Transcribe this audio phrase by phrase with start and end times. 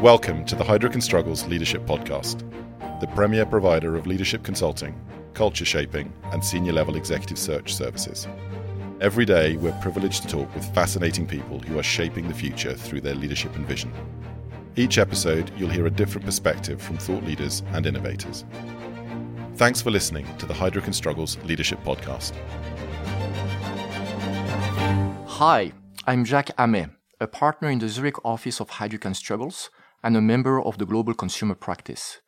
[0.00, 2.40] Welcome to the Heidrick Struggles Leadership Podcast,
[3.00, 4.98] the premier provider of leadership consulting,
[5.34, 8.26] culture shaping, and senior level executive search services.
[9.02, 13.02] Every day, we're privileged to talk with fascinating people who are shaping the future through
[13.02, 13.92] their leadership and vision.
[14.74, 18.46] Each episode, you'll hear a different perspective from thought leaders and innovators.
[19.56, 22.32] Thanks for listening to the Heidrick and Struggles Leadership Podcast.
[25.26, 25.72] Hi,
[26.06, 26.88] I'm Jacques Amey,
[27.20, 29.68] a partner in the Zurich office of Heidrick and Struggles
[30.02, 32.20] and a member of the global consumer practice.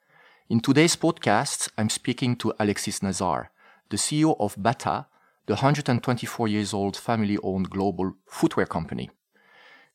[0.49, 3.49] In today's podcast, I'm speaking to Alexis Nasard,
[3.89, 5.07] the CEO of Bata,
[5.47, 9.11] the 124 years old family owned global footwear company.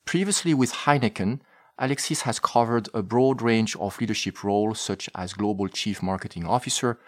[0.06, 1.42] Previously with Heineken,
[1.78, 7.00] Alexis has covered a broad range of leadership roles such as global chief marketing officer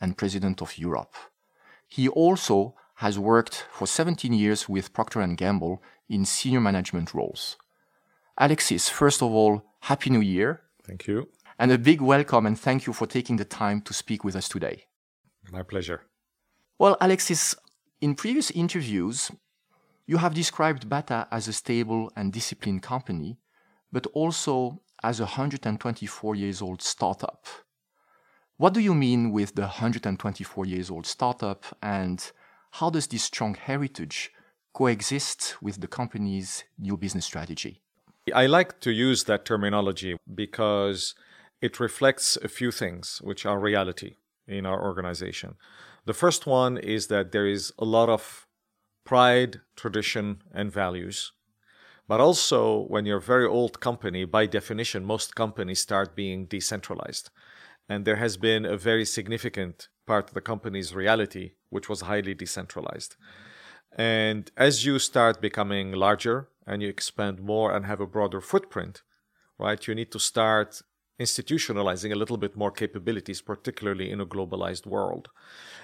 [0.00, 1.14] and president of Europe.
[1.86, 7.56] He also has worked for 17 years with Procter & Gamble in senior management roles.
[8.36, 10.62] Alexis, first of all, Happy New Year.
[10.84, 11.28] Thank you.
[11.58, 14.48] And a big welcome and thank you for taking the time to speak with us
[14.48, 14.84] today.
[15.50, 16.02] My pleasure.
[16.78, 17.54] Well, Alexis,
[18.00, 19.30] in previous interviews,
[20.06, 23.38] you have described Bata as a stable and disciplined company,
[23.90, 27.46] but also as a 124 years old startup.
[28.56, 32.32] What do you mean with the 124 years old startup, and
[32.72, 34.32] how does this strong heritage
[34.72, 37.82] coexist with the company's new business strategy?
[38.32, 41.14] I like to use that terminology because
[41.60, 45.56] it reflects a few things which are reality in our organization.
[46.06, 48.46] The first one is that there is a lot of
[49.04, 51.32] pride, tradition, and values.
[52.06, 57.30] But also, when you're a very old company, by definition, most companies start being decentralized.
[57.88, 62.34] And there has been a very significant part of the company's reality, which was highly
[62.34, 63.16] decentralized.
[63.96, 69.02] And as you start becoming larger and you expand more and have a broader footprint,
[69.58, 70.70] right, you need to start
[71.18, 75.28] institutionalizing a little bit more capabilities, particularly in a globalized world.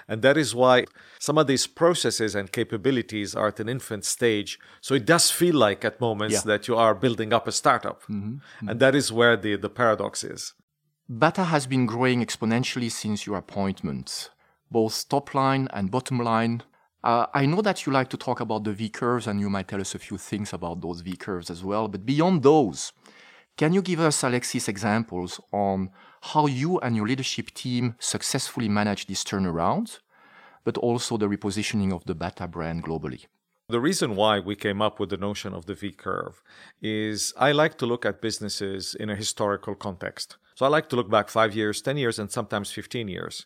[0.07, 0.85] And that is why
[1.19, 4.57] some of these processes and capabilities are at an infant stage.
[4.79, 6.41] So it does feel like at moments Yeah.
[6.51, 8.03] that you are building up a startup.
[8.03, 8.35] Mm-hmm.
[8.35, 8.69] Mm-hmm.
[8.69, 10.53] And that is where the, the paradox is.
[11.09, 14.29] Bata has been growing exponentially since your appointment,
[14.71, 16.63] both top line and bottom line.
[17.05, 19.67] Uh, I know that you like to talk about the V curves, and you might
[19.67, 21.87] tell us a few things about those V curves as well.
[21.87, 22.93] But beyond those,
[23.57, 25.91] can you give us, Alexis, examples on
[26.33, 29.99] how you and your leadership team successfully managed this turnaround,
[30.63, 33.27] but also the repositioning of the Bata brand globally?
[33.69, 36.41] The reason why we came up with the notion of the V curve
[36.81, 40.37] is I like to look at businesses in a historical context.
[40.55, 43.45] So I like to look back five years, 10 years, and sometimes 15 years.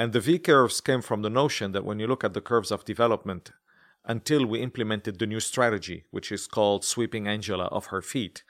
[0.00, 2.70] And the V curves came from the notion that when you look at the curves
[2.70, 3.50] of development,
[4.04, 8.44] until we implemented the new strategy, which is called Sweeping Angela off her feet,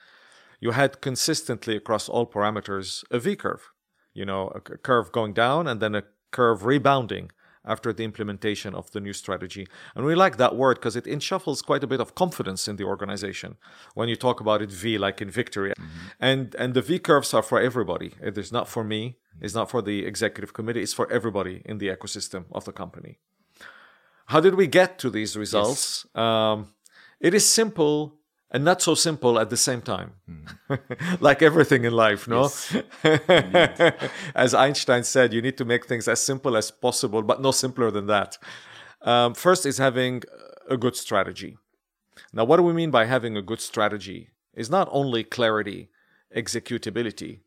[0.61, 3.71] you had consistently across all parameters a V curve.
[4.13, 7.31] You know, a curve going down and then a curve rebounding
[7.69, 9.67] after the implementation of the new strategy.
[9.95, 12.83] And we like that word because it inshuffles quite a bit of confidence in the
[12.83, 13.55] organization
[13.93, 15.71] when you talk about it V, like in victory.
[16.19, 18.09] And and the V curves are for everybody.
[18.21, 19.17] It is not for me.
[19.41, 20.81] It's not for the executive committee.
[20.81, 23.19] It's for everybody in the ecosystem of the company.
[24.25, 26.05] How did we get to these results?
[26.15, 26.73] Um,
[27.19, 28.18] it is simple
[28.51, 30.13] and not so simple at the same time.
[31.19, 32.49] like everything in life, no?
[34.35, 37.91] as Einstein said, you need to make things as simple as possible, but no simpler
[37.91, 38.37] than that.
[39.01, 40.23] Um, first is having
[40.69, 41.57] a good strategy.
[42.33, 44.29] Now, what do we mean by having a good strategy?
[44.53, 45.89] Is not only clarity,
[46.35, 47.41] executability,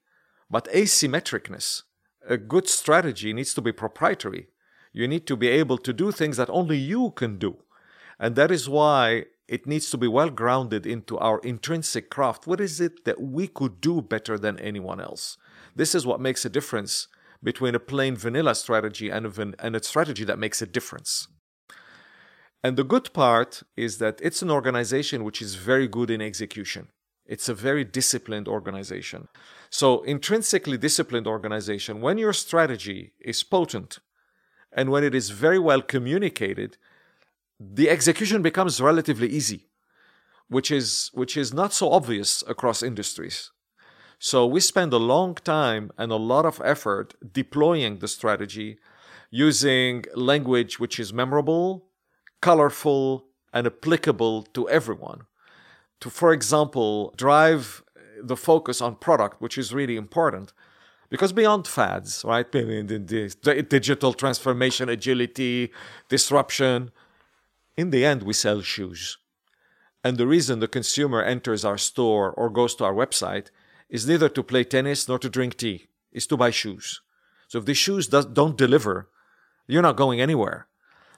[0.49, 1.83] but asymmetricness.
[2.29, 4.49] A good strategy needs to be proprietary.
[4.93, 7.57] You need to be able to do things that only you can do.
[8.19, 12.47] And that is why it needs to be well grounded into our intrinsic craft.
[12.47, 15.37] What is it that we could do better than anyone else?
[15.77, 17.07] This is what makes a difference
[17.43, 21.29] between a plain vanilla strategy and a, van- and a strategy that makes a difference.
[22.65, 26.89] And the good part is that it's an organization which is very good in execution.
[27.27, 29.29] It's a very disciplined organization.
[29.69, 33.99] So, intrinsically disciplined organization, when your strategy is potent
[34.73, 36.79] and when it is very well communicated,
[37.75, 39.69] the execution becomes relatively easy,
[40.49, 43.51] which is which is not so obvious across industries.
[44.19, 48.79] So we spend a long time and a lot of effort deploying the strategy
[49.31, 51.87] using language which is memorable,
[52.41, 55.23] colorful, and applicable to everyone.
[56.01, 57.83] To, for example, drive
[58.23, 60.53] the focus on product, which is really important.
[61.11, 62.51] Because beyond fads, right?
[62.51, 65.73] the- Digital transformation, agility,
[66.09, 66.91] disruption,
[67.77, 69.19] in the end, we sell shoes.
[70.05, 73.49] And the reason the consumer enters our store or goes to our website
[73.89, 77.01] is neither to play tennis nor to drink tea, is to buy shoes.
[77.49, 79.09] So if the shoes don't deliver,
[79.67, 80.67] you're not going anywhere.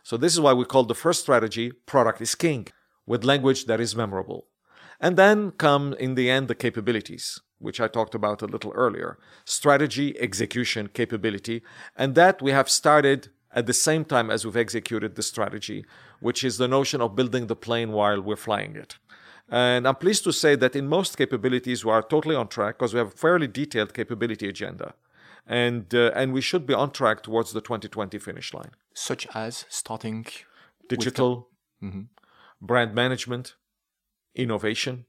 [0.02, 2.68] So this is why we call the first strategy product is king
[3.06, 4.46] with language that is memorable.
[5.00, 9.18] And then come in the end the capabilities, which I talked about a little earlier.
[9.44, 11.62] Strategy, execution, capability.
[11.96, 15.84] And that we have started at the same time as we've executed the strategy,
[16.20, 18.98] which is the notion of building the plane while we're flying it.
[19.48, 22.92] And I'm pleased to say that in most capabilities, we are totally on track because
[22.92, 24.94] we have a fairly detailed capability agenda.
[25.46, 28.70] And, uh, and we should be on track towards the 2020 finish line.
[28.94, 30.26] Such as starting
[30.88, 31.48] digital,
[31.82, 32.02] mm-hmm.
[32.60, 33.54] brand management,
[34.34, 35.04] innovation,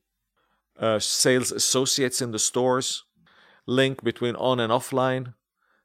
[0.77, 3.06] uh, sales associates in the stores,
[3.65, 5.33] link between on and offline,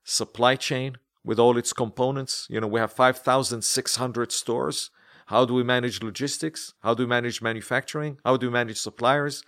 [0.03, 2.47] supply chain with all its components.
[2.51, 4.91] You know, we have 5,600 stores.
[5.27, 6.75] How do we manage logistics?
[6.83, 8.19] How do we manage manufacturing?
[8.25, 9.43] How do we manage suppliers?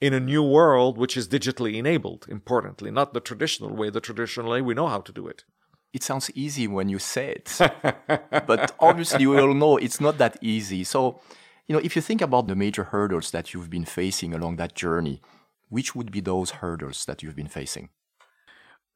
[0.00, 3.90] In a new world, which is digitally enabled, importantly, not the traditional way.
[3.90, 5.44] The traditional way, we know how to do it.
[5.92, 7.58] It sounds easy when you say it,
[8.46, 10.84] but obviously, we all know it's not that easy.
[10.84, 11.20] So,
[11.66, 14.74] you know, if you think about the major hurdles that you've been facing along that
[14.74, 15.20] journey,
[15.68, 17.90] which would be those hurdles that you've been facing?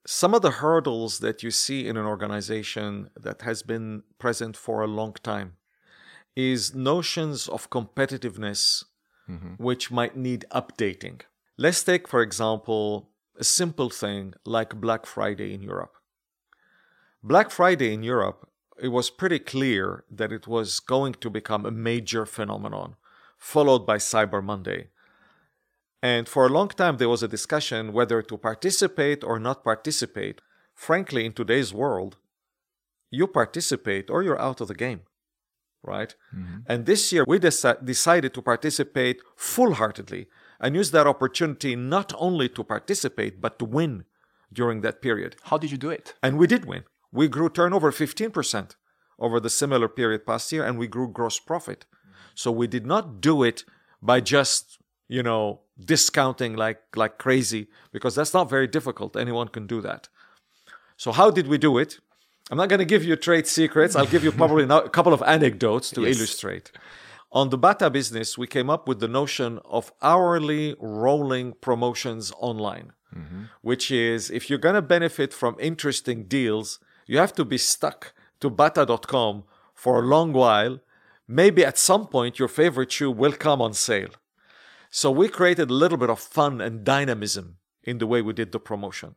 [0.06, 4.82] Some of the hurdles that you see in an organization that has been present for
[4.82, 5.56] a long time
[6.36, 8.84] is notions of competitiveness
[9.28, 9.54] mm-hmm.
[9.54, 11.22] which might need updating.
[11.56, 15.94] Let's take, for example, a simple thing like Black Friday in Europe.
[17.22, 18.48] Black Friday in Europe
[18.80, 22.96] it was pretty clear that it was going to become a major phenomenon,
[23.38, 24.88] followed by Cyber Monday.
[26.04, 30.42] And for a long time, there was a discussion whether to participate or not participate.
[30.74, 32.18] Frankly, in today's world,
[33.10, 35.00] you participate or you're out of the game,
[35.82, 36.14] right?
[36.36, 36.58] Mm-hmm.
[36.66, 40.26] And this year, we deci- decided to participate full heartedly
[40.60, 44.04] and use that opportunity not only to participate, but to win
[44.52, 45.36] during that period.
[45.44, 46.12] How did you do it?
[46.22, 46.84] And we did win.
[47.12, 48.76] We grew turnover 15%
[49.18, 51.86] over the similar period past year, and we grew gross profit.
[52.34, 53.64] So we did not do it
[54.02, 54.78] by just,
[55.08, 59.16] you know, discounting like, like crazy, because that's not very difficult.
[59.16, 60.08] Anyone can do that.
[60.96, 62.00] So how did we do it?
[62.50, 63.96] I'm not going to give you trade secrets.
[63.96, 66.16] I'll give you probably a couple of anecdotes to yes.
[66.16, 66.72] illustrate.
[67.32, 72.92] On the Bata business, we came up with the notion of hourly rolling promotions online,
[73.14, 73.44] mm-hmm.
[73.60, 78.12] which is if you're going to benefit from interesting deals, you have to be stuck
[78.40, 80.78] to bata.com for a long while.
[81.26, 84.10] Maybe at some point your favorite shoe will come on sale.
[84.96, 88.52] So we created a little bit of fun and dynamism in the way we did
[88.52, 89.16] the promotion.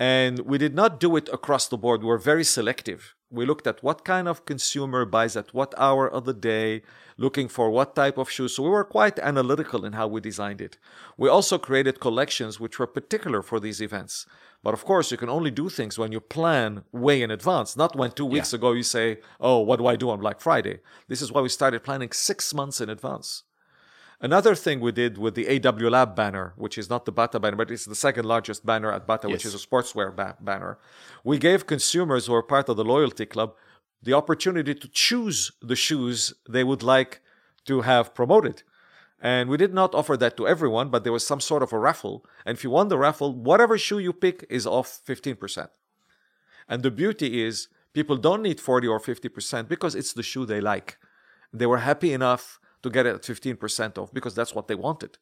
[0.00, 2.00] And we did not do it across the board.
[2.00, 3.14] We were very selective.
[3.28, 6.80] We looked at what kind of consumer buys at what hour of the day,
[7.18, 8.56] looking for what type of shoes.
[8.56, 10.78] So we were quite analytical in how we designed it.
[11.18, 14.24] We also created collections which were particular for these events.
[14.62, 17.96] But of course, you can only do things when you plan way in advance, not
[17.96, 18.56] when two weeks yeah.
[18.56, 20.80] ago you say, Oh, what do I do on Black Friday?
[21.06, 23.42] This is why we started planning six months in advance.
[24.20, 27.56] Another thing we did with the AW Lab banner, which is not the Bata banner,
[27.56, 29.32] but it's the second largest banner at Bata, yes.
[29.34, 30.78] which is a sportswear ba- banner.
[31.22, 33.54] We gave consumers who are part of the loyalty club
[34.02, 37.20] the opportunity to choose the shoes they would like
[37.66, 38.62] to have promoted.
[39.20, 41.78] And we did not offer that to everyone, but there was some sort of a
[41.78, 42.24] raffle.
[42.44, 45.68] And if you won the raffle, whatever shoe you pick is off 15%.
[46.68, 50.60] And the beauty is, people don't need 40 or 50% because it's the shoe they
[50.60, 50.98] like.
[51.52, 55.18] They were happy %enough to get it at 15% off because that's what they wanted.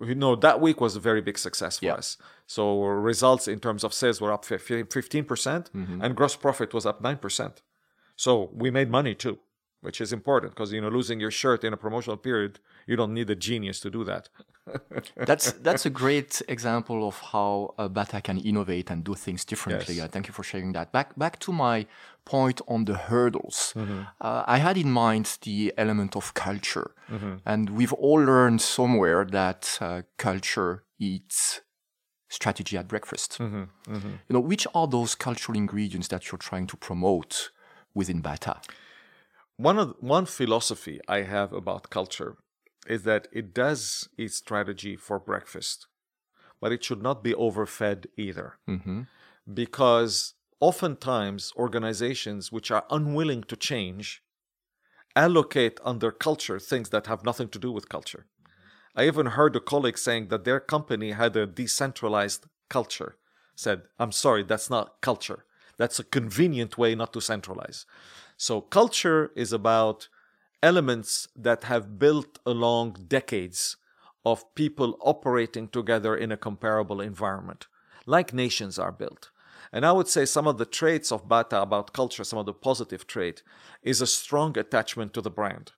[0.00, 1.94] You know, that week was a very big success for yeah.
[1.94, 2.16] us.
[2.46, 6.86] So results in terms of sales were up 15% mm hmm and gross profit was
[6.86, 7.52] up 9%.
[8.16, 9.38] So we made money too,
[9.80, 13.14] which is important because, you know, losing your shirt in a promotional period, you don't
[13.14, 14.28] need a genius to do that.
[15.16, 19.96] that's that's a great example of how uh, Bata can innovate and do things differently.
[19.96, 20.04] Yes.
[20.04, 20.92] Uh, thank you for sharing that.
[20.92, 21.86] Back back to my
[22.24, 23.72] point on the hurdles.
[23.76, 24.02] Mm-hmm.
[24.20, 27.36] Uh, I had in mind the element of culture, mm-hmm.
[27.46, 31.62] and we've all learned somewhere that uh, culture eats
[32.28, 33.38] strategy at breakfast.
[33.38, 33.92] Mm-hmm.
[33.92, 34.08] mm-hmm.
[34.28, 37.50] You know, which are those cultural ingredients that you're trying to promote
[37.94, 38.60] within Bata?
[39.60, 42.38] One of one philosophy I have about culture
[42.86, 45.86] is that it does eat strategy for breakfast,
[46.62, 48.54] but it should not be overfed either.
[48.66, 49.02] Mm-hmm.
[49.52, 54.22] Because oftentimes organizations which are unwilling to change
[55.14, 58.24] allocate under culture things that have nothing to do with culture.
[58.96, 63.16] I even heard a colleague saying that their company had a decentralized culture.
[63.56, 65.44] Said, I'm sorry, that's not culture.
[65.80, 67.86] That's a convenient way not to centralize.
[68.36, 70.08] So culture is about
[70.62, 73.78] elements that have built along decades
[74.22, 77.66] of people operating together in a comparable environment,
[78.04, 79.30] like nations are built.
[79.72, 82.52] And I would say some of the traits of Bata about culture, some of the
[82.52, 83.42] positive trait,
[83.82, 85.72] is a strong attachment to the brand.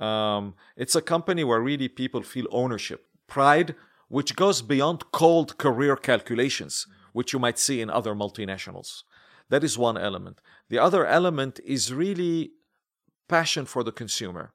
[0.00, 3.76] Um, it's a company where really people feel ownership, pride,
[4.08, 9.04] which goes beyond cold career calculations, which you might see in other multinationals.
[9.50, 10.40] That is one element.
[10.68, 12.52] The other element is really
[13.28, 14.52] passion for the consumer.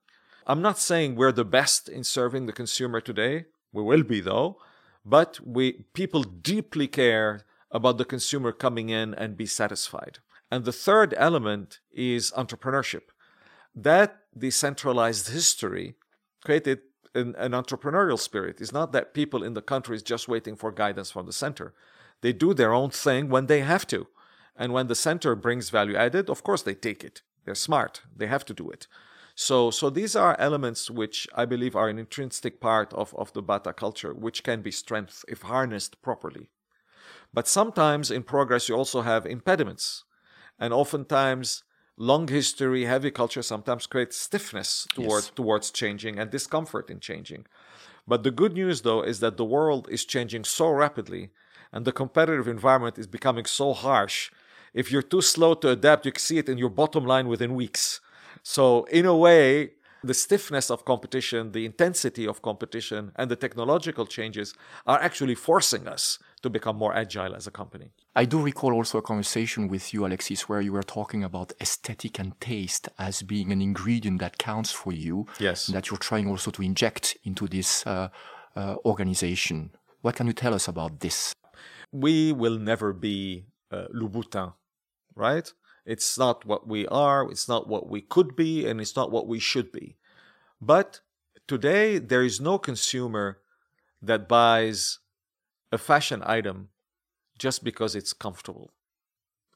[0.48, 3.46] I'm not saying we're the best in serving the consumer today.
[3.72, 4.58] We will be though,
[5.06, 10.20] but we people deeply care about the consumer coming in and be satisfied.
[10.50, 13.10] And the third element is entrepreneurship.
[13.76, 15.96] That decentralized history
[16.44, 16.80] created
[17.14, 18.62] an, an, entrepreneurial spirit.
[18.62, 21.74] It's not that people in the country is just waiting for guidance from the center.
[22.22, 24.08] They do their own thing when they have to.
[24.56, 27.22] And when the center brings value added, of course they take it.
[27.44, 28.02] They're smart.
[28.16, 28.88] They have to do it.
[29.36, 33.42] So, so these are elements which I believe are an intrinsic part of, of the
[33.42, 36.50] Bata culture, which can be strength if harnessed properly.
[37.34, 40.06] But sometimes in progress, you also have impediments.
[40.58, 41.64] And oftentimes,
[41.98, 45.36] long history, heavy culture sometimes creates stiffness towards, yes.
[45.36, 47.46] towards changing and discomfort in changing.
[48.08, 51.32] But the good news, though, is that the world is changing so rapidly
[51.74, 54.32] and the competitive environment is becoming so harsh.
[54.76, 57.56] If you're too slow to adapt, you can see it in your bottom line within
[57.56, 58.02] weeks.
[58.44, 59.72] So, in a way,
[60.04, 64.54] the stiffness of competition, the intensity of competition, and the technological changes
[64.86, 67.92] are actually forcing us to become more agile as a company.
[68.18, 72.20] I do recall also a conversation with you, Alexis, where you were talking about aesthetic
[72.20, 75.26] and taste as being an ingredient that counts for you.
[75.40, 75.68] Yes.
[75.68, 78.10] that you're trying also to inject into this uh,
[78.58, 79.72] uh, organization.
[80.02, 81.34] What can you tell us about this?
[81.94, 84.54] We will never be uh, Louboutin,
[85.16, 85.52] right?
[85.86, 89.28] It's not what we are, it's not what we could be, and it's not what
[89.28, 89.98] we should be.
[90.60, 91.02] But
[91.48, 93.40] today, there is no consumer
[94.02, 95.00] that buys
[95.72, 96.70] a fashion item
[97.38, 98.74] just because it's comfortable.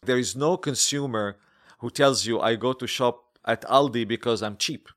[0.04, 1.38] There is no consumer
[1.80, 4.90] who tells you, I go to shop at Aldi because I'm cheap.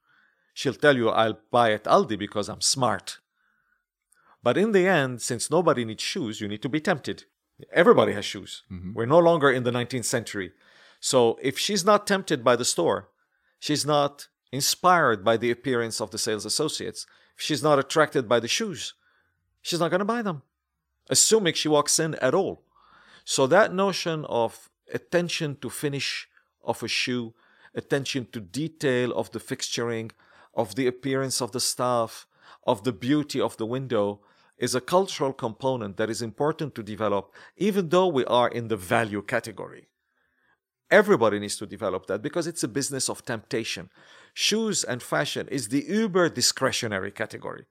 [0.54, 3.18] She'll tell you, I'll buy at Aldi because I'm smart.
[4.42, 7.24] But in the end, since nobody needs shoes, you need to be tempted.
[7.72, 8.62] Everybody has shoes.
[8.70, 8.94] Mm-hmm.
[8.94, 10.52] We're no longer in the 19th century.
[11.00, 13.08] So if she's not tempted by the store,
[13.58, 18.38] she's not inspired by the appearance of the sales associates, if she's not attracted by
[18.38, 18.94] the shoes,
[19.62, 20.42] she's not going to buy them,
[21.08, 22.62] assuming she walks in at all.
[23.24, 26.28] So that notion of attention to finish
[26.62, 27.34] of a shoe,
[27.74, 30.10] attention to detail of the fixturing,
[30.54, 32.26] of the appearance of the staff,
[32.64, 34.20] of the beauty of the window
[34.58, 38.76] is a cultural component that is important to develop, even though we are in the
[38.76, 39.88] value category.
[40.90, 43.88] Everybody needs to develop that because it's a business of temptation.
[44.34, 47.64] Shoes and fashion is the uber discretionary category.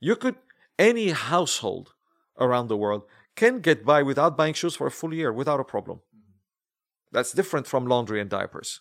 [0.00, 0.36] You could,
[0.78, 1.94] any household
[2.38, 3.02] around the world
[3.36, 6.00] can get by without buying shoes for a full year without a problem.
[7.12, 8.80] That's different from laundry and diapers.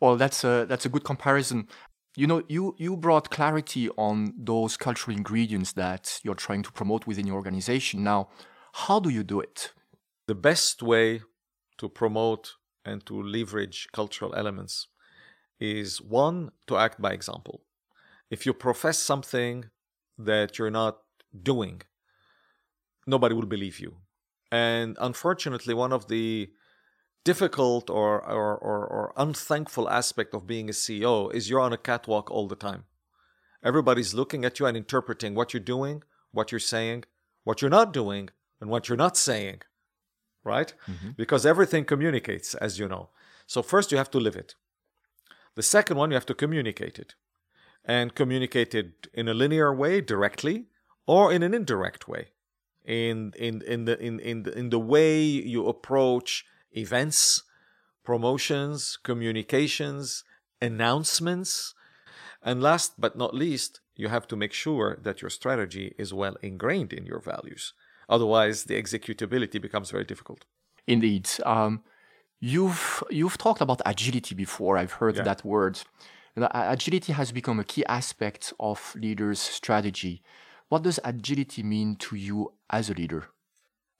[0.00, 1.68] Well, that's a, that's a good comparison.
[2.14, 7.06] You know, you, you brought clarity on those cultural ingredients that you're trying to promote
[7.06, 8.04] within your organization.
[8.04, 8.28] Now,
[8.72, 9.72] how do you do it?
[10.26, 11.22] The best way
[11.78, 14.88] to promote and to leverage cultural elements
[15.58, 17.62] is one, to act by example.
[18.30, 19.66] If you profess something
[20.18, 20.98] that you're not
[21.42, 21.82] doing,
[23.06, 23.96] nobody will believe you.
[24.50, 26.50] And unfortunately, one of the
[27.24, 31.76] difficult or, or, or, or, unthankful aspect of being a CEO is you're on a
[31.78, 32.84] catwalk all the time.
[33.62, 36.02] Everybody's looking at you and interpreting what you're doing,
[36.32, 37.04] what you're saying,
[37.44, 39.62] what you're not doing, and what you're not saying
[40.44, 40.72] right?
[40.90, 41.10] Mm-hmm.
[41.16, 43.10] Because everything communicates, as you know.
[43.46, 44.54] So, first you have to live it.
[45.54, 47.14] The second one, you have to communicate it.
[47.84, 50.66] And communicate it in a linear way, directly,
[51.06, 52.28] or in an indirect way.
[52.84, 56.44] In, in, in, the, in, in, the, in the way you approach
[56.76, 57.42] events,
[58.04, 60.24] promotions, communications,
[60.60, 61.74] announcements.
[62.42, 66.36] And last but not least, you have to make sure that your strategy is well
[66.42, 67.74] ingrained in your values.
[68.08, 70.44] Otherwise, the executability becomes very difficult.
[70.86, 71.28] Indeed.
[71.44, 71.82] Um,
[72.40, 74.76] you've you've talked about agility before.
[74.76, 75.22] I've heard yeah.
[75.22, 75.80] that word.
[76.34, 80.22] Know, agility has become a key aspect of leaders' strategy.
[80.68, 83.28] What does agility mean to you as a leader?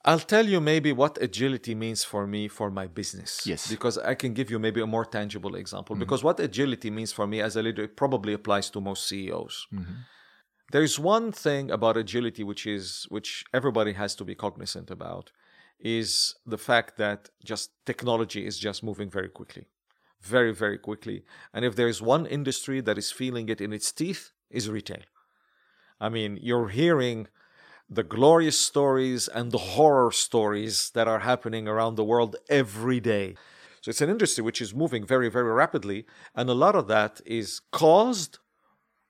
[0.05, 3.41] I'll tell you maybe what agility means for me for my business.
[3.45, 3.69] Yes.
[3.69, 5.95] Because I can give you maybe a more tangible example.
[5.95, 6.01] Mm-hmm.
[6.01, 9.67] Because what agility means for me as a leader, it probably applies to most CEOs.
[9.73, 9.93] Mm-hmm.
[10.71, 15.31] There's one thing about agility which is which everybody has to be cognizant about
[15.79, 19.67] is the fact that just technology is just moving very quickly.
[20.21, 21.23] Very, very quickly.
[21.53, 25.03] And if there is one industry that is feeling it in its teeth, is retail.
[25.99, 27.27] I mean, you're hearing
[27.89, 33.35] the glorious stories and the horror stories that are happening around the world every day.
[33.81, 36.05] So it's an industry which is moving very, very rapidly.
[36.35, 38.39] And a lot of that is caused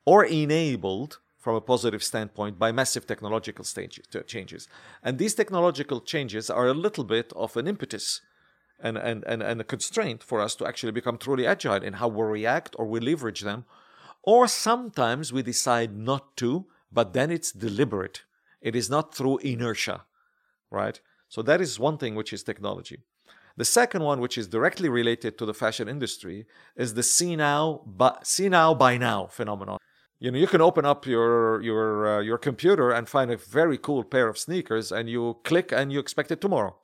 [0.06, 4.68] or enabled from a positive standpoint by massive technological uh, changes.
[5.04, 8.22] And these technological changes are a little bit of an impetus
[8.80, 12.08] and, and, and, and a constraint for us to actually become truly agile in how
[12.08, 13.66] we react or we leverage them.
[14.24, 18.24] Or sometimes we decide not to, but then it's deliberate.
[18.64, 20.06] It is not through inertia,
[20.72, 21.00] right?
[21.28, 23.00] So that is one thing which is technology.
[23.56, 27.82] The second one, which is directly related to the fashion industry, is the see now,
[27.86, 29.78] but see now buy now phenomenon.
[30.20, 33.78] You know, you can open up your your uh, your computer and find a very
[33.78, 36.76] cool pair of sneakers, and you click and you expect it tomorrow.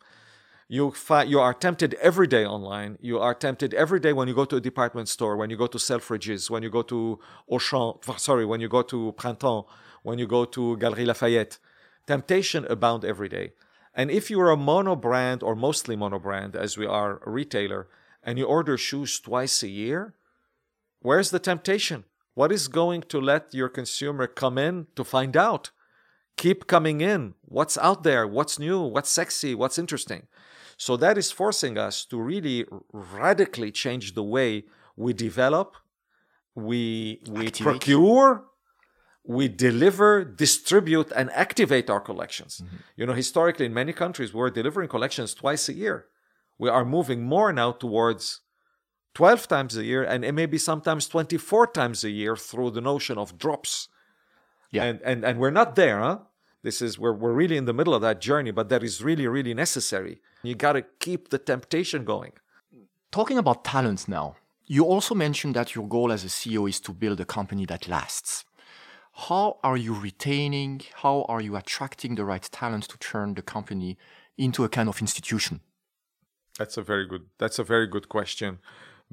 [0.68, 2.98] You fi- you are tempted every day online.
[3.02, 5.68] You are tempted every day when you go to a department store, when you go
[5.68, 7.20] to Selfridges, when you go to
[7.50, 8.20] Auchan.
[8.20, 9.68] Sorry, when you go to Printemps,
[10.04, 11.58] when you go to Galeries Lafayette.
[12.08, 13.52] Temptation abound every day.
[13.94, 17.88] And if you're a mono brand or mostly mono brand, as we are a retailer,
[18.24, 20.14] and you order shoes twice a year,
[21.02, 22.06] where's the temptation?
[22.34, 25.72] What is going to let your consumer come in to find out?
[26.38, 27.34] Keep coming in.
[27.42, 28.26] What's out there?
[28.26, 28.82] What's new?
[28.82, 29.54] What's sexy?
[29.56, 30.28] What's interesting?
[30.78, 34.64] So that is forcing us to really radically change the way
[34.96, 35.76] we develop,
[36.56, 37.82] we we Activate.
[37.82, 38.46] procure,
[39.24, 42.62] we deliver, distribute, and activate our collections.
[42.64, 42.76] Mm-hmm.
[42.96, 46.06] You know, historically, in many countries, we're delivering collections twice a year.
[46.58, 48.42] We are moving more now towards
[49.16, 53.38] 12 times a year and maybe sometimes 24 times a year through the notion of
[53.38, 53.88] drops.
[54.72, 54.84] Yeah.
[54.84, 56.20] And, and, and we're not there, huh?
[56.62, 59.28] This is, we're, we're really in the middle of that journey, but that is really,
[59.28, 60.20] really necessary.
[60.44, 62.34] You got to keep the temptation going.
[63.12, 64.36] Talking about talents now,
[64.68, 67.88] you also mentioned that your goal as a CEO is to build a company that
[67.88, 68.46] lasts
[69.28, 73.98] how are you retaining, how are you attracting the right talent to turn the company
[74.38, 75.60] into a kind of institution?
[76.58, 78.60] That's a very good that's a very good question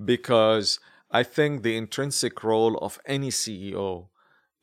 [0.03, 4.09] because I think the intrinsic role of any CEO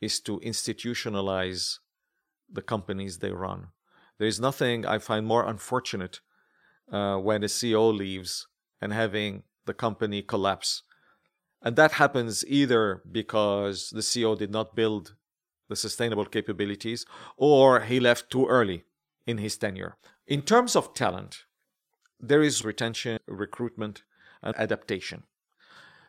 [0.01, 1.79] is to institutionalize
[2.51, 3.67] the companies they run.
[4.19, 6.19] There is nothing I find more unfortunate
[6.91, 8.47] uh, when a CEO leaves
[8.81, 10.83] and having the company collapse.
[11.61, 15.15] And that happens either because the CEO did not build
[15.69, 17.05] the sustainable capabilities,
[17.37, 18.83] or he left too early
[19.25, 19.95] in his tenure.
[20.27, 21.43] In terms of talent,
[22.19, 24.03] there is retention, recruitment,
[24.41, 25.23] and adaptation.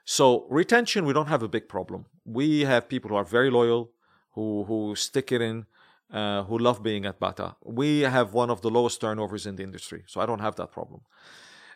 [0.05, 2.07] So, retention, we don't have a big problem.
[2.25, 3.91] We have people who are very loyal,
[4.33, 5.67] who, who stick it in,
[6.13, 7.57] uh, who love being at Bata.
[7.65, 10.73] We have one of the lowest turnovers in the industry, so I don't have that
[10.73, 11.01] problem.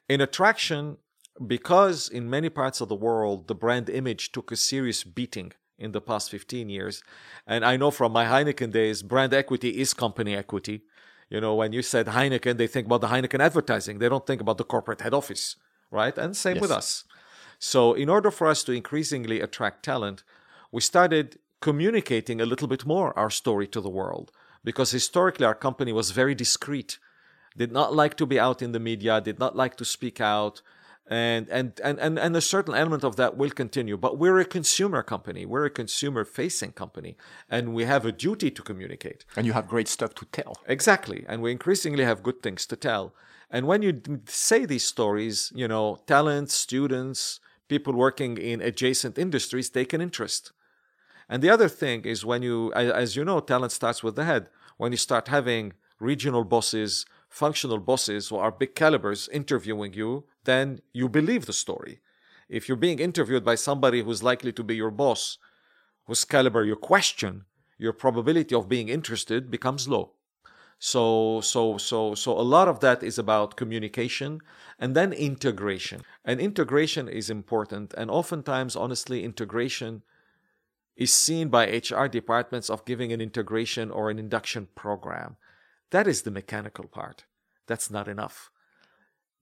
[0.08, 0.98] In attraction,
[1.46, 5.92] because in many parts of the world the brand image took a serious beating in
[5.92, 7.02] the past 15 years.
[7.46, 10.82] And I know from my Heineken days, brand equity is company equity.
[11.30, 13.98] You know, when you said Heineken, they think about the Heineken advertising.
[13.98, 15.56] They don't think about the corporate head office,
[15.90, 16.16] right?
[16.16, 16.62] And same yes.
[16.62, 17.04] with us.
[17.58, 20.22] So, in order for us to increasingly attract talent,
[20.70, 24.30] we started communicating a little bit more our story to the world
[24.64, 26.98] because historically our company was very discreet,
[27.56, 30.62] did not like to be out in the media, did not like to speak out,
[31.08, 33.96] and and and and, and a certain element of that will continue.
[33.96, 35.46] But we're a consumer company.
[35.46, 37.16] We're a consumer facing company.
[37.50, 39.24] And we have a duty to communicate.
[39.36, 40.56] And you have great stuff to tell.
[40.66, 41.24] Exactly.
[41.26, 43.14] And we increasingly have good things to tell.
[43.50, 49.70] And when you say these stories you know talents students people working in adjacent industries
[49.70, 50.52] take an interest.
[51.28, 54.48] And the other thing is when you as you know talent starts with the head.
[54.76, 60.80] When you start having regional bosses functional bosses who are big calibers interviewing you, then
[60.92, 62.00] you believe the story.
[62.48, 65.38] If you're being interviewed by somebody who's likely to be your boss,
[66.06, 67.44] whose caliber you question,
[67.76, 70.12] your probability of being interested becomes low.
[70.78, 74.40] So, so, so, so a lot of that is about communication
[74.78, 76.02] and then integration.
[76.24, 77.94] And integration is important.
[77.98, 80.02] And oftentimes, honestly, integration
[80.96, 85.36] is seen by HR departments of giving an integration or an induction program.
[85.90, 87.24] That is the mechanical part.
[87.66, 88.50] That's not enough.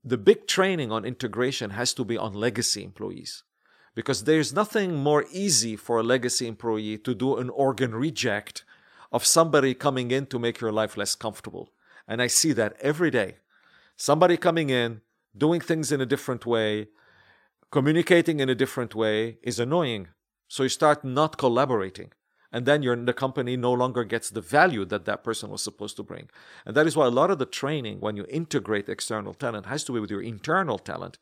[0.07, 3.42] The big training on integration has to be on legacy employees
[3.97, 8.62] because there's nothing more easy for a legacy employee to do an organ reject
[9.11, 11.71] of somebody coming in to make your life less comfortable.
[12.07, 13.38] And I see that every day.
[13.97, 15.01] Somebody coming in,
[15.37, 16.87] doing things in a different way,
[17.73, 20.07] communicating in a different way is annoying.
[20.47, 22.12] So you start not collaborating
[22.57, 25.97] and then your the company no longer gets the value that that person was supposed
[25.97, 26.27] to bring
[26.64, 29.85] and that is why a lot of the training when you integrate external talent has
[29.85, 31.19] to be with your internal talent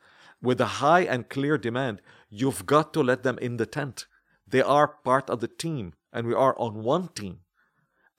[0.49, 2.01] with a high and clear demand
[2.43, 4.07] you've got to let them in the tent
[4.55, 7.37] they are part of the team and we are on one team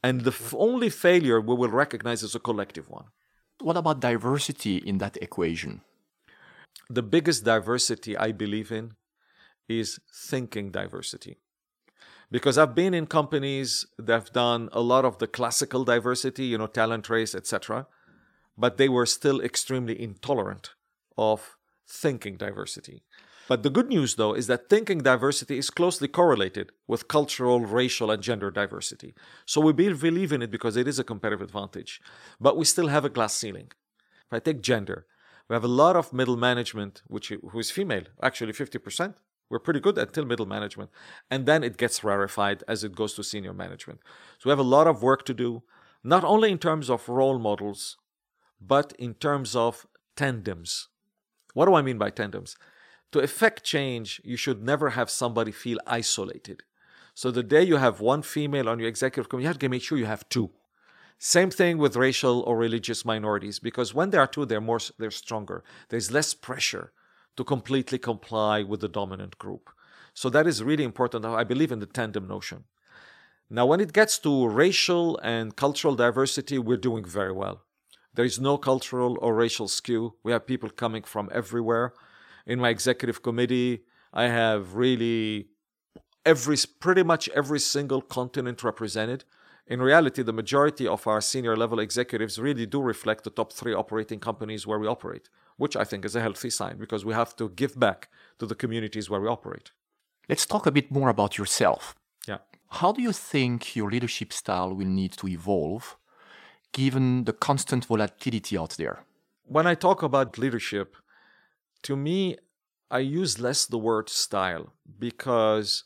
[0.04, 3.08] And the f- only failure we will recognize is a collective one.
[3.60, 5.82] What about diversity in that equation?
[6.90, 8.94] The biggest diversity I believe in
[9.68, 11.38] is thinking diversity.
[12.32, 16.58] Because I've been in companies that have done a lot of the classical diversity, you
[16.58, 17.88] know, talent race, etc.,
[18.58, 20.72] but they were still extremely intolerant
[21.18, 21.58] of
[21.88, 23.04] thinking diversity.
[23.48, 28.10] But the good news, though, is that thinking diversity is closely correlated with cultural, racial,
[28.10, 29.14] and gender diversity.
[29.46, 32.02] So we believe in it because it is a competitive advantage.
[32.40, 33.72] But we still have a glass ceiling.
[34.26, 35.06] If I take gender,
[35.48, 39.14] we have a lot of middle management, which who is female, actually 50%.
[39.50, 40.90] We're pretty good until middle management.
[41.30, 44.00] And then it gets rarefied as it goes to senior management.
[44.40, 45.64] So we have a lot of work to do,
[46.04, 47.98] not only in terms of role models,
[48.60, 50.88] but in terms of tandems.
[51.54, 52.58] What do I mean by tandems?
[53.12, 56.64] To effect change, you should never have somebody feel isolated.
[57.14, 59.84] So the day you have one female on your executive committee, you have to make
[59.84, 60.50] sure you have two.
[61.18, 65.12] Same thing with racial or religious minorities, because when there are two, they're more they're
[65.12, 65.64] stronger.
[65.88, 66.92] There's less pressure
[67.38, 69.70] to completely comply with the dominant group.
[70.14, 71.26] So that is really important.
[71.26, 72.64] I believe in the tandem notion.
[73.50, 77.62] Now, when it gets to racial and cultural diversity, we're doing very well.
[78.14, 80.16] There is no cultural or racial skew.
[80.24, 81.94] We have people coming from everywhere.
[82.46, 85.50] In my executive committee, I have really
[86.26, 89.26] every pretty much every single continent represented.
[89.68, 93.74] In reality, the majority of our senior level executives really do reflect the top three
[93.74, 97.36] operating companies where we operate, which I think is a healthy sign because we have
[97.38, 99.72] to give back to the communities where we operate.
[100.28, 101.96] Let's talk a bit more about yourself.
[102.28, 102.40] Yeah.
[102.70, 105.98] How do you think your leadership style will need to evolve
[106.74, 109.04] given the constant volatility out there?
[109.46, 110.96] When I talk about leadership,
[111.84, 112.38] to me,
[112.90, 115.84] I use less the word style because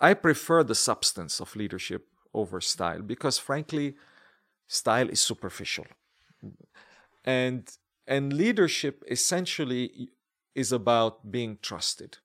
[0.00, 3.96] I prefer the substance of leadership over style because frankly
[4.68, 5.86] style is superficial
[7.24, 7.68] and
[8.06, 10.10] and leadership essentially
[10.54, 12.18] is about being trusted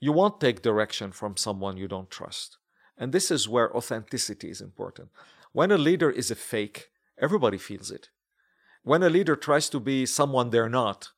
[0.00, 2.58] you won't take direction from someone you don't trust
[2.98, 5.08] and this is where authenticity is important
[5.52, 8.10] when a leader is a fake everybody feels it
[8.82, 11.10] when a leader tries to be someone they're not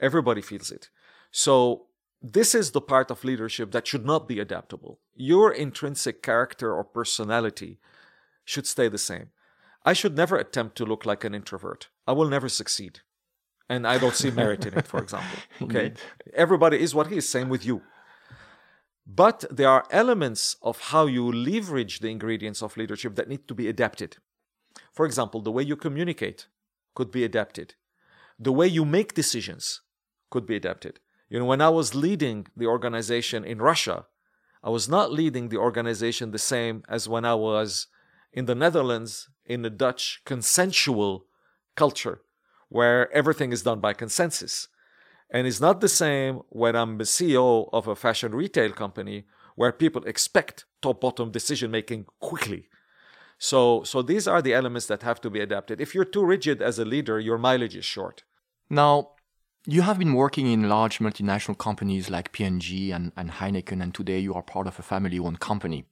[0.00, 0.88] everybody feels it
[1.30, 1.86] so
[2.22, 5.00] this is the part of leadership that should not be adaptable.
[5.14, 7.78] Your intrinsic character or personality
[8.44, 9.30] should stay the same.
[9.84, 11.88] I should never attempt to look like an introvert.
[12.06, 13.00] I will never succeed.
[13.70, 15.38] And I don't see merit in it, for example.
[15.64, 15.92] Okay?
[16.34, 17.76] Everybody is what he is, same with you.
[19.06, 23.54] But there are elements of how you leverage the ingredients of leadership that need to
[23.54, 24.16] be adapted.
[24.92, 26.48] For example, the way you communicate
[26.94, 27.74] could be adapted.
[28.38, 29.82] The way you make decisions
[30.30, 34.06] could be adapted you know, when I was leading the organization in Russia,
[34.64, 37.86] I was not leading the organization the same as when I was
[38.32, 41.26] in the Netherlands in the Dutch consensual
[41.76, 42.20] culture
[42.70, 44.68] where everything is done by consensus.
[45.30, 49.72] And it's not the same when I'm the CEO of a fashion retail company where
[49.72, 52.68] people expect top bottom decision making quickly.
[53.38, 55.80] So, so these are the elements that have to be adapted.
[55.80, 58.22] If you're too rigid as a leader, your mileage is short.
[58.68, 59.10] Now,
[59.66, 64.18] you have been working in large multinational companies like P&G and, and Heineken, and today
[64.18, 65.84] you are part of a family-owned company.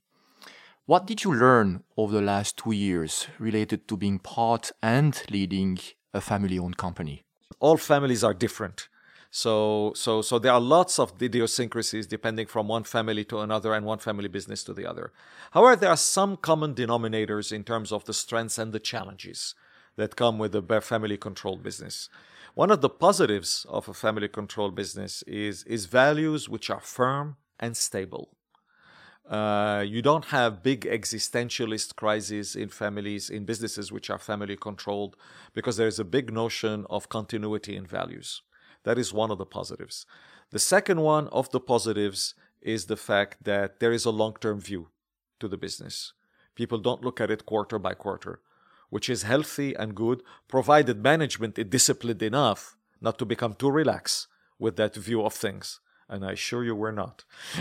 [0.85, 5.77] What did you learn over the last two years related to being part and leading
[6.13, 7.23] a family-owned company?
[7.59, 8.87] All families are different.
[9.31, 13.85] So, so, so there are lots of idiosyncrasies depending from one family to another and
[13.85, 15.11] one family business to the other.
[15.51, 19.53] However, there are some common denominators in terms of the strengths and the challenges
[19.97, 22.09] that come with a family controlled business.
[22.55, 27.35] One of the positives of a family controlled business is, is values which are firm
[27.59, 28.29] and stable.
[29.29, 35.15] Uh, you don't have big existentialist crises in families, in businesses which are family controlled,
[35.53, 38.41] because there is a big notion of continuity in values.
[38.83, 40.05] That is one of the positives.
[40.49, 44.59] The second one of the positives is the fact that there is a long term
[44.59, 44.89] view
[45.39, 46.13] to the business.
[46.55, 48.41] People don't look at it quarter by quarter
[48.89, 54.27] which is healthy and good, provided management is disciplined enough not to become too relaxed
[54.57, 55.79] with that view of things.
[56.09, 57.23] And I assure you we're not.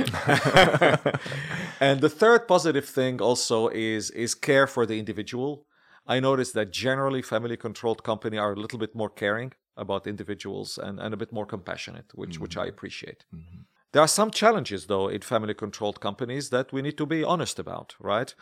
[1.80, 5.66] and the third positive thing also is, is care for the individual.
[6.06, 10.78] I noticed that generally family controlled company are a little bit more caring about individuals
[10.78, 12.42] and, and a bit more compassionate, which, mm-hmm.
[12.42, 13.24] which I appreciate.
[13.34, 13.60] Mm-hmm.
[13.92, 17.58] There are some challenges, though, in family controlled companies that we need to be honest
[17.58, 18.34] about, right?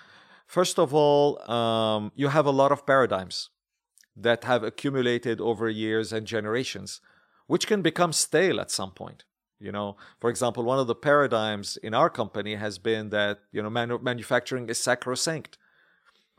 [0.46, 3.50] First of all, um, you have a lot of paradigms
[4.16, 7.00] that have accumulated over years and generations,
[7.46, 9.24] which can become stale at some point.
[9.58, 13.62] You know, for example, one of the paradigms in our company has been that you
[13.62, 15.58] know manu- manufacturing is sacrosanct.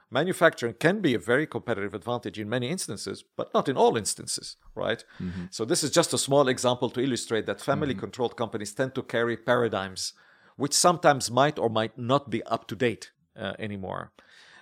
[0.09, 4.55] manufacturing can be a very competitive advantage in many instances, but not in all instances,
[4.73, 5.03] right?
[5.19, 5.45] Mm-hmm.
[5.51, 8.43] So, this is just a small example to illustrate that family controlled mm-hmm.
[8.43, 10.13] companies tend to carry paradigms
[10.57, 14.11] which sometimes might or might not be up to date uh, anymore.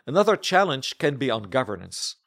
[0.06, 2.18] Another challenge can be on governance.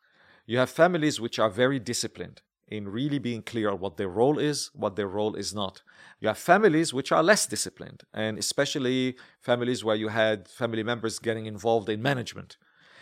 [0.46, 4.38] You have families which are very disciplined in really being clear on what their role
[4.38, 5.82] is, what their role is not.
[6.20, 11.18] You have families which are less disciplined, and especially families where you had family members
[11.18, 12.56] getting involved in management.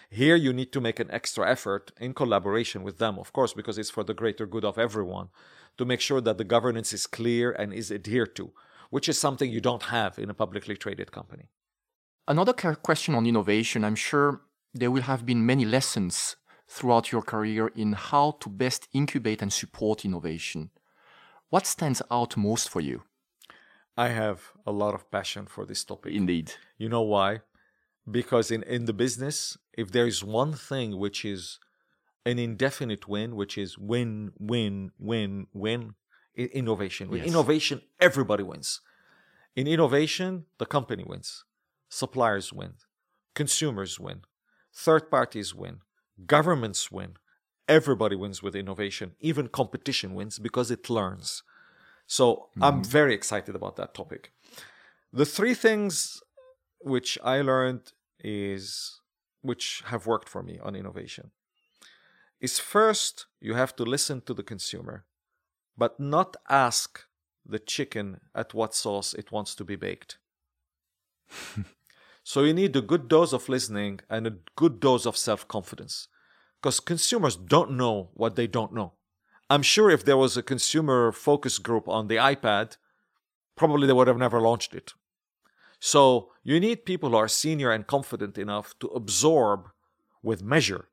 [0.09, 3.77] Here, you need to make an extra effort in collaboration with them, of course, because
[3.77, 5.29] it's for the greater good of everyone,
[5.79, 8.53] to make sure that the governance is clear and is adhered to,
[8.91, 11.49] which is something you don't have in a publicly traded company.
[12.29, 13.85] Another question on innovation.
[13.85, 16.37] I'm sure there will have been many lessons
[16.69, 20.71] throughout your career in how to best incubate and support innovation.
[21.49, 23.03] What stands out most for you?
[23.97, 26.13] I have a lot of passion for this topic.
[26.13, 26.53] Indeed.
[26.77, 27.41] You know why?
[28.11, 31.59] Because in, in the business, if there is one thing which is
[32.27, 35.95] an indefinite win, which is win, win, win, win,
[36.35, 37.09] innovation.
[37.09, 37.29] With yes.
[37.29, 38.81] innovation, everybody wins.
[39.55, 41.45] In innovation, the company wins,
[41.89, 42.75] suppliers win,
[43.35, 44.23] consumers win,
[44.75, 45.81] third parties win,
[46.25, 47.17] governments win.
[47.69, 49.13] Everybody wins with innovation.
[49.21, 51.43] Even competition wins because it learns.
[52.07, 52.65] So mm-hmm.
[52.65, 54.33] I'm very excited about that topic.
[55.13, 56.23] The three things
[56.81, 59.01] which I learned is
[59.43, 61.31] which have worked for me on innovation
[62.41, 65.05] is first you have to listen to the consumer
[65.77, 67.05] but not ask
[67.45, 70.19] the chicken at what sauce it wants to be baked.
[72.29, 76.09] so you need a good dose of listening and a good dose of self confidence
[76.61, 78.95] because consumers don't know what they don't know.
[79.49, 82.79] I'm sure if there was a consumer focus group on the iPad,
[83.55, 84.93] probably they would have never launched it.
[85.79, 89.69] So you need people who are senior and confident enough to absorb
[90.21, 90.89] with measure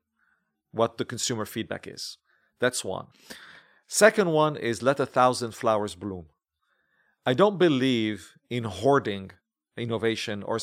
[0.70, 2.16] what the consumer feedback is.
[2.60, 3.06] That's one.
[3.88, 6.26] Second one is let a thousand flowers bloom.
[7.26, 9.32] I don't believe in hoarding
[9.76, 10.58] innovation or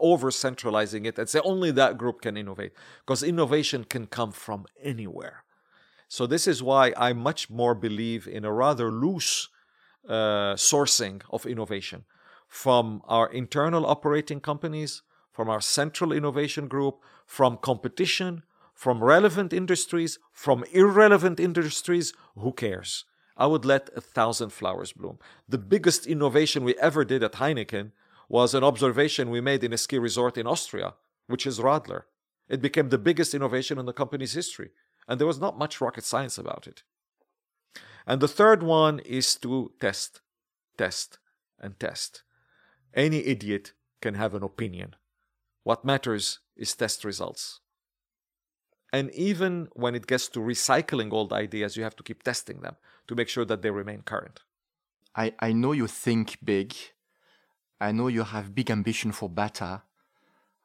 [0.00, 4.66] over centralizing it and say only that group can innovate because innovation can come from
[4.82, 5.44] anywhere.
[6.08, 9.48] So, this is why I much more believe in a rather loose
[10.06, 12.04] uh, sourcing of innovation
[12.46, 15.00] from our internal operating companies,
[15.32, 18.42] from our central innovation group, from competition,
[18.74, 23.06] from relevant industries, from irrelevant industries, who cares?
[23.36, 25.18] I would let a thousand flowers bloom.
[25.48, 27.92] The biggest innovation we ever did at Heineken
[28.32, 30.94] was an observation we made in a ski resort in Austria,
[31.26, 32.04] which is Radler.
[32.48, 34.70] It became the biggest innovation in the company's history,
[35.06, 36.82] and there was not much rocket science about it.
[38.06, 40.22] And the third one is to test,
[40.78, 41.18] test,
[41.60, 42.22] and test.
[42.94, 44.96] Any idiot can have an opinion.
[45.62, 47.60] What matters is test results.
[48.94, 52.76] And even when it gets to recycling old ideas, you have to keep testing them
[53.08, 54.40] to make sure that they remain current.
[55.14, 56.74] I, I know you think big.
[57.82, 59.82] I know you have big ambition for Bata.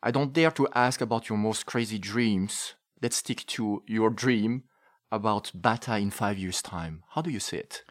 [0.03, 2.75] I don't dare to ask about your most crazy dreams.
[3.01, 4.65] Let's stick to your dream
[5.11, 7.03] about Bata in five years' time.
[7.09, 7.83] How do you see it?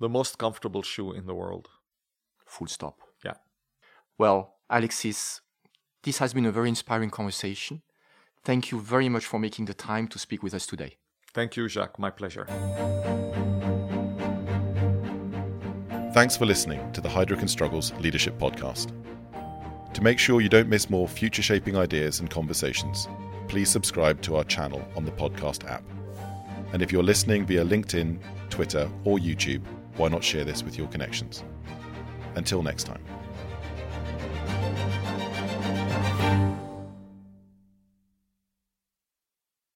[0.00, 1.68] The most comfortable shoe in the world.
[2.46, 2.98] Full stop.
[3.24, 3.34] Yeah.
[4.18, 5.40] Well, Alexis,
[6.02, 7.82] this has been a very inspiring conversation.
[8.44, 10.96] Thank you very much for making the time to speak with us today.
[11.32, 12.00] Thank you, Jacques.
[12.00, 12.48] My pleasure.
[16.18, 18.90] Thanks for listening to the Heidrick & Struggles Leadership Podcast.
[19.94, 23.06] To make sure you don't miss more future shaping ideas and conversations,
[23.46, 25.84] please subscribe to our channel on the podcast app.
[26.72, 28.18] And if you're listening via LinkedIn,
[28.50, 29.62] Twitter, or YouTube,
[29.96, 31.44] why not share this with your connections?
[32.34, 33.04] Until next time.